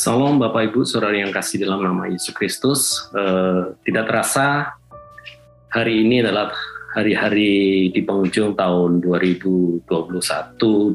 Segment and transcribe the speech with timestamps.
[0.00, 3.12] Salam Bapak Ibu Saudara yang kasih dalam nama Yesus Kristus.
[3.12, 4.72] Uh, tidak terasa
[5.68, 6.56] hari ini adalah
[6.96, 9.84] hari-hari di penghujung tahun 2021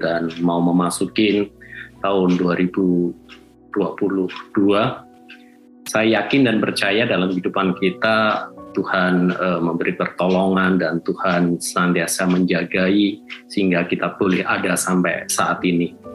[0.02, 1.54] dan mau memasukin
[2.02, 3.78] tahun 2022.
[5.86, 13.22] Saya yakin dan percaya dalam kehidupan kita Tuhan uh, memberi pertolongan dan Tuhan senantiasa menjagai
[13.54, 16.15] sehingga kita boleh ada sampai saat ini.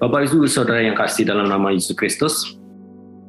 [0.00, 2.56] Bapak Ibu Saudara yang kasih dalam nama Yesus Kristus,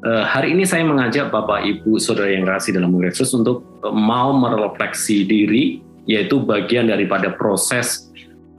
[0.07, 3.91] uh, hari ini saya mengajak Bapak Ibu Saudara yang kasih dalam nama Yesus untuk uh,
[3.91, 8.07] mau merefleksi diri, yaitu bagian daripada proses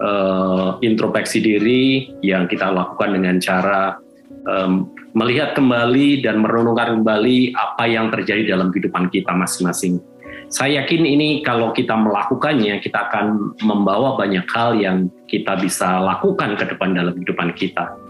[0.04, 3.96] uh, introspeksi diri yang kita lakukan dengan cara
[5.14, 10.02] melihat kembali dan merenungkan kembali apa yang terjadi dalam kehidupan kita masing-masing.
[10.50, 16.58] Saya yakin ini kalau kita melakukannya, kita akan membawa banyak hal yang kita bisa lakukan
[16.58, 18.01] ke depan dalam kehidupan kita.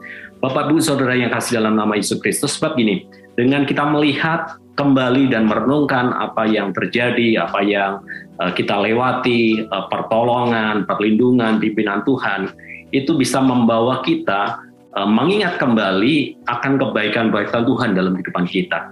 [0.43, 3.07] Bapak Ibu Saudara yang kasih dalam nama Yesus Kristus, sebab gini,
[3.39, 8.03] dengan kita melihat kembali dan merenungkan apa yang terjadi, apa yang
[8.43, 12.51] uh, kita lewati, uh, pertolongan, perlindungan, pimpinan Tuhan,
[12.91, 14.59] itu bisa membawa kita
[14.99, 18.91] uh, mengingat kembali akan kebaikan-kebaikan Tuhan dalam kehidupan kita.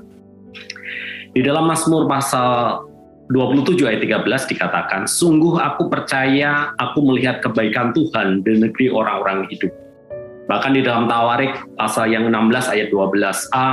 [1.34, 2.86] Di dalam Mazmur pasal
[3.34, 9.89] 27 ayat 13 dikatakan, Sungguh aku percaya aku melihat kebaikan Tuhan di negeri orang-orang hidup.
[10.46, 13.68] Bahkan di dalam Tawarik pasal yang 16 ayat 12a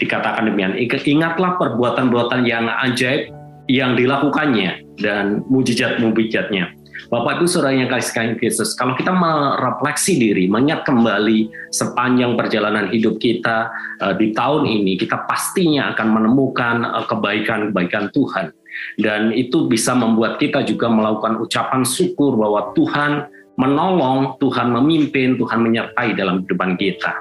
[0.00, 0.74] dikatakan demikian,
[1.06, 3.30] ingatlah perbuatan-perbuatan yang ajaib
[3.70, 6.72] yang dilakukannya dan mujizat-mujizatnya.
[7.10, 13.18] Bapak Ibu Saudara yang kasih Yesus, kalau kita merefleksi diri, mengingat kembali sepanjang perjalanan hidup
[13.18, 13.68] kita
[14.00, 18.54] uh, di tahun ini, kita pastinya akan menemukan uh, kebaikan-kebaikan Tuhan.
[18.98, 23.12] Dan itu bisa membuat kita juga melakukan ucapan syukur bahwa Tuhan
[23.56, 27.12] menolong, Tuhan memimpin, Tuhan menyertai dalam kehidupan kita.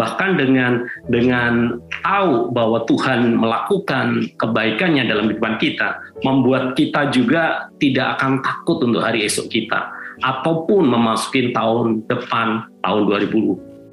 [0.00, 8.16] Bahkan dengan dengan tahu bahwa Tuhan melakukan kebaikannya dalam kehidupan kita, membuat kita juga tidak
[8.16, 9.92] akan takut untuk hari esok kita
[10.24, 13.02] ataupun memasuki tahun depan tahun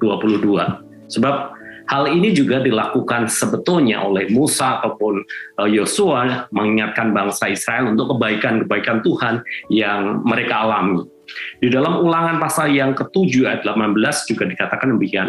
[1.12, 1.36] Sebab
[1.88, 5.20] hal ini juga dilakukan sebetulnya oleh Musa ataupun
[5.60, 11.13] eh, Yosua mengingatkan bangsa Israel untuk kebaikan-kebaikan Tuhan yang mereka alami.
[11.60, 13.96] Di dalam ulangan pasal yang ketujuh ayat 18
[14.28, 15.28] juga dikatakan demikian.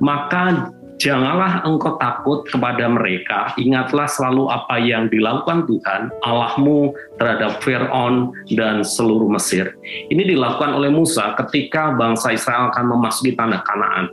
[0.00, 8.30] Maka janganlah engkau takut kepada mereka, ingatlah selalu apa yang dilakukan Tuhan, Allahmu terhadap Fir'aun
[8.54, 9.74] dan seluruh Mesir.
[10.10, 14.10] Ini dilakukan oleh Musa ketika bangsa Israel akan memasuki tanah Kanaan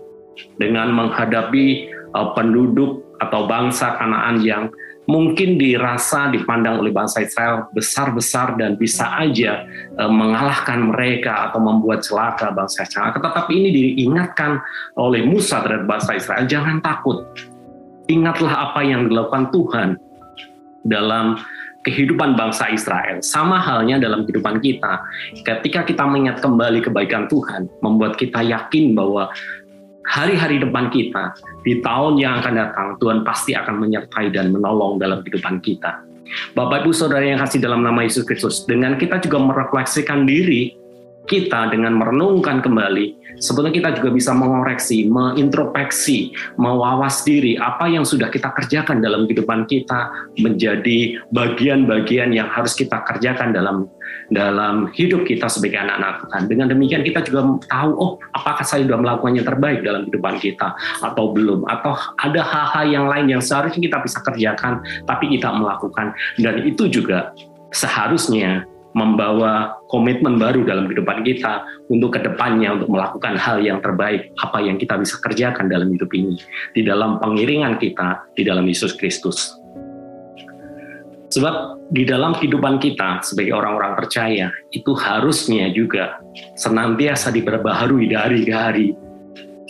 [0.57, 4.73] dengan menghadapi uh, penduduk atau bangsa Kanaan yang
[5.09, 9.65] mungkin dirasa dipandang oleh bangsa Israel besar-besar dan bisa aja
[9.97, 13.17] e, mengalahkan mereka atau membuat celaka bangsa Israel.
[13.17, 14.61] Tetapi ini diingatkan
[14.99, 17.25] oleh Musa terhadap bangsa Israel, jangan takut.
[18.05, 19.89] Ingatlah apa yang dilakukan Tuhan
[20.85, 21.39] dalam
[21.81, 23.21] kehidupan bangsa Israel.
[23.25, 25.01] Sama halnya dalam kehidupan kita.
[25.41, 29.33] Ketika kita mengingat kembali kebaikan Tuhan, membuat kita yakin bahwa
[30.07, 35.21] hari-hari depan kita, di tahun yang akan datang, Tuhan pasti akan menyertai dan menolong dalam
[35.21, 36.01] kehidupan kita.
[36.55, 40.80] Bapak Ibu Saudara yang kasih dalam nama Yesus Kristus, dengan kita juga merefleksikan diri
[41.29, 48.29] kita dengan merenungkan kembali, sebetulnya kita juga bisa mengoreksi, mengintrospeksi, mewawas diri apa yang sudah
[48.33, 50.09] kita kerjakan dalam kehidupan kita
[50.41, 53.85] menjadi bagian-bagian yang harus kita kerjakan dalam
[54.31, 56.43] dalam hidup kita sebagai anak-anak Tuhan.
[56.47, 60.71] Dengan demikian kita juga tahu, oh apakah saya sudah melakukan yang terbaik dalam kehidupan kita
[61.03, 66.15] atau belum, atau ada hal-hal yang lain yang seharusnya kita bisa kerjakan tapi kita melakukan
[66.39, 67.35] dan itu juga
[67.71, 74.31] seharusnya membawa komitmen baru dalam kehidupan kita untuk ke depannya untuk melakukan hal yang terbaik
[74.43, 76.35] apa yang kita bisa kerjakan dalam hidup ini
[76.75, 79.55] di dalam pengiringan kita di dalam Yesus Kristus.
[81.31, 86.19] Sebab di dalam kehidupan kita sebagai orang-orang percaya itu harusnya juga
[86.59, 88.87] senantiasa diperbaharui dari ke hari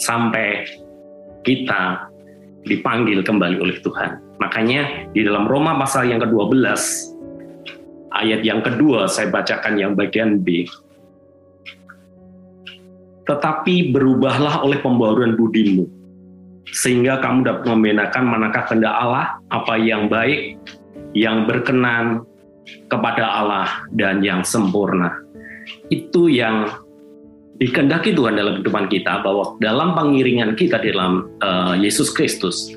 [0.01, 0.65] sampai
[1.45, 2.09] kita
[2.65, 4.41] dipanggil kembali oleh Tuhan.
[4.41, 6.57] Makanya di dalam Roma pasal yang ke-12
[8.12, 10.68] ayat yang kedua saya bacakan yang bagian B.
[13.25, 15.88] Tetapi berubahlah oleh pembaruan budimu,
[16.68, 20.60] sehingga kamu dapat membedakan manakah kehendak Allah, apa yang baik,
[21.16, 22.28] yang berkenan
[22.92, 25.16] kepada Allah, dan yang sempurna.
[25.88, 26.68] Itu yang
[27.62, 32.74] dikehendaki Tuhan dalam kehidupan kita, bahwa dalam pengiringan kita dalam uh, Yesus Kristus,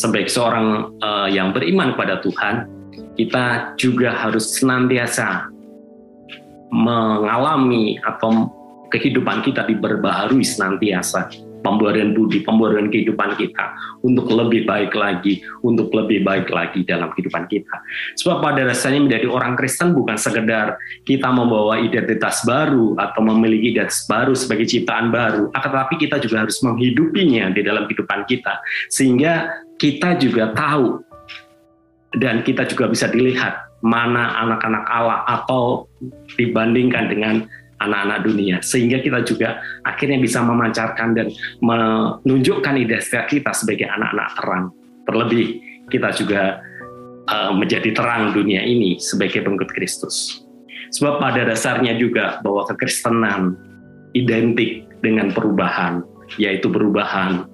[0.00, 2.66] sebagai seorang uh, yang beriman kepada Tuhan,
[3.14, 5.48] kita juga harus senantiasa
[6.74, 8.50] mengalami atau
[8.90, 11.30] kehidupan kita diperbaharui senantiasa
[11.64, 13.72] pembuaran budi, pembuaran kehidupan kita
[14.04, 17.80] untuk lebih baik lagi, untuk lebih baik lagi dalam kehidupan kita.
[18.20, 20.76] Sebab pada dasarnya menjadi orang Kristen bukan sekedar
[21.08, 26.44] kita membawa identitas baru atau memiliki identitas baru sebagai ciptaan baru, akan tetapi kita juga
[26.44, 28.60] harus menghidupinya di dalam kehidupan kita
[28.92, 31.00] sehingga kita juga tahu
[32.18, 35.90] dan kita juga bisa dilihat mana anak-anak Allah atau
[36.38, 37.34] dibandingkan dengan
[37.82, 38.56] anak-anak dunia.
[38.64, 41.28] Sehingga kita juga akhirnya bisa memancarkan dan
[41.60, 44.64] menunjukkan identitas kita sebagai anak-anak terang.
[45.04, 45.46] Terlebih
[45.92, 46.64] kita juga
[47.28, 50.46] uh, menjadi terang dunia ini sebagai pengikut Kristus.
[50.94, 53.58] Sebab pada dasarnya juga bahwa kekristenan
[54.14, 56.06] identik dengan perubahan
[56.40, 57.44] yaitu perubahan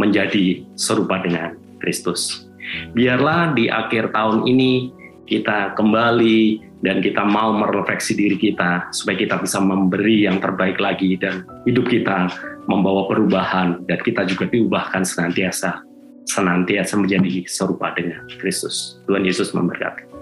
[0.00, 2.43] menjadi serupa dengan Kristus
[2.92, 4.92] biarlah di akhir tahun ini
[5.24, 11.16] kita kembali dan kita mau merefleksi diri kita supaya kita bisa memberi yang terbaik lagi
[11.16, 12.28] dan hidup kita
[12.68, 15.80] membawa perubahan dan kita juga diubahkan senantiasa
[16.24, 19.00] senantiasa menjadi serupa dengan Kristus.
[19.04, 20.13] Tuhan Yesus memberkati.